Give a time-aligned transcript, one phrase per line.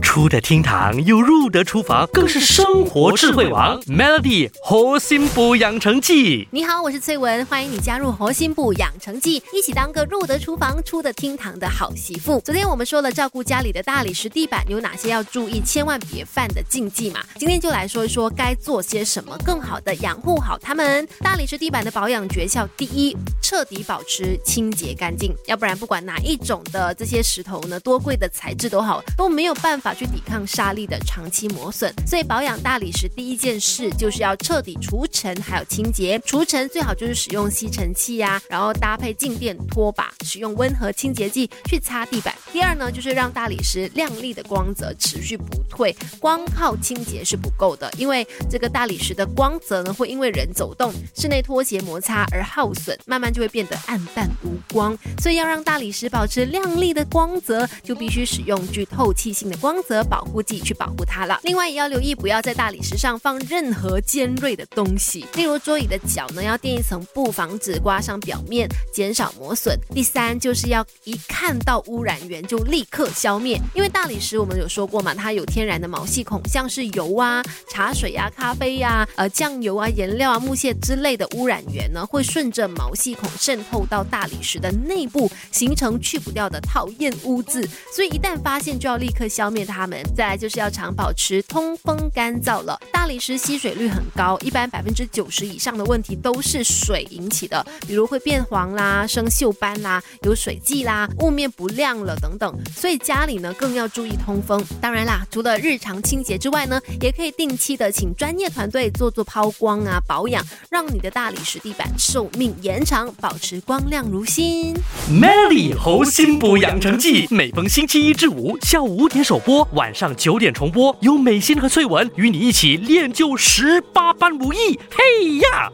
[0.00, 3.80] 出得厅堂又入得厨房，更是生活智慧王。
[3.82, 12.40] Melody 核心补养成记，你好，我是翠文，欢迎你加入核心部养成记，一起当个入得厨房、出得厅堂的好媳妇。
[12.44, 17.20] 昨天我们说了照顾家里的大理石地板有哪些要注意，千万别犯的禁忌嘛。
[17.36, 21.06] 今天就来说一说该做些什么，更好的养护好它们。
[21.20, 29.89] 大理石地板的保养诀窍，第一，彻底保持清洁干净，要不然不管哪一种的这些石头呢，多贵的材质都好，都没有办法。
[29.94, 36.20] 去抵抗沙粒的长期磨损，所以保养大理石第一件事就是要彻底除尘，还有清洁。
[36.24, 42.34] 除尘最好就是使用吸尘器呀，然后搭配静电拖把，使用温和清洁剂去擦地板。
[42.52, 54.96] 第二呢，就是让大理石亮丽的光泽持续不退，光靠清洁是不够的，因为这个大理石的光泽呢会因为人走动、室内拖鞋摩擦而耗损，慢慢就会变得暗淡无光。
[55.20, 59.79] 所以要让大理石保持亮丽的光泽，就必须使用具透气性的光。
[59.82, 61.40] 则保护剂去保护它了。
[61.42, 69.78] 另外也要留意，不要在大理石上放任何尖锐的东西，例如桌椅的脚呢，要垫一层布，防止刮伤表面，减少磨损。
[69.94, 87.68] 第三就是要一看到污染源就立刻消灭，因为大理石我们有说过嘛，它有天然的毛细孔，像是油啊、茶水呀、咖啡呀、呃酱油啊、颜料啊、木屑之类的污染源呢，会顺着毛细孔渗透到大理石的内部，形成去不掉的讨厌污渍。
[87.94, 89.80] 所以一旦发现就要立刻消灭它。
[89.80, 92.78] 它们再来就是要常保持通风干燥了。
[92.92, 102.54] 大理石吸水率很高，一般百分之九十以上的问题都是水引起的，比如会变黄啦、生锈斑啦、有水迹啦、雾面不亮了等等。
[102.76, 104.62] 所以家里呢更要注意通风。
[104.82, 114.74] 当然啦，除了日常清洁之外呢，也可以定期的请专业团队做做抛光啊保养，让你的大理石地板寿命延长，保持光亮如新。
[115.08, 119.49] Melly 猴心补养成记，每逢星期一至五下午五点首播。
[119.72, 124.78] 晚上九点重播，有美心和翠文与你一起练就十八般武艺。
[124.90, 125.72] 嘿呀！